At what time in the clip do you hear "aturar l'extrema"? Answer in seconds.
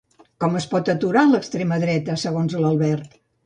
0.93-1.79